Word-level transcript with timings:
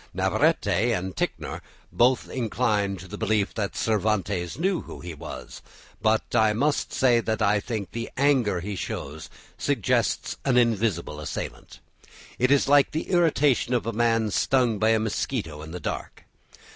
Navarrete 0.15 0.95
and 0.95 1.15
Ticknor 1.15 1.61
both 1.91 2.27
incline 2.27 2.97
to 2.97 3.07
the 3.07 3.19
belief 3.19 3.53
that 3.53 3.75
Cervantes 3.75 4.57
knew 4.57 4.81
who 4.81 4.99
he 4.99 5.13
was; 5.13 5.61
but 6.01 6.23
I 6.33 6.53
must 6.53 6.91
say 6.91 7.21
I 7.27 7.59
think 7.59 7.91
the 7.91 8.09
anger 8.17 8.61
he 8.61 8.75
shows 8.75 9.29
suggests 9.59 10.37
an 10.43 10.57
invisible 10.57 11.19
assailant; 11.19 11.81
it 12.39 12.49
is 12.49 12.67
like 12.67 12.93
the 12.93 13.11
irritation 13.11 13.75
of 13.75 13.85
a 13.85 13.93
man 13.93 14.31
stung 14.31 14.79
by 14.79 14.89
a 14.89 14.97
mosquito 14.99 15.61
in 15.61 15.69
the 15.69 15.79
dark. 15.79 16.25